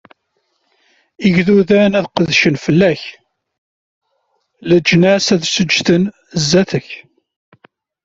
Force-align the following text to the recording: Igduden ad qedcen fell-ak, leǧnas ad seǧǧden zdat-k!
Igduden 1.27 1.91
ad 1.99 2.07
qedcen 2.15 2.55
fell-ak, 2.65 3.01
leǧnas 4.67 5.25
ad 5.33 5.43
seǧǧden 5.47 6.03
zdat-k! 6.41 6.87